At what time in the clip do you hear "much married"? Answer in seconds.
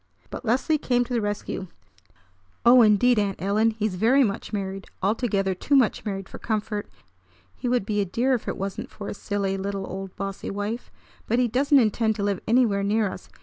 4.23-4.87, 5.75-6.27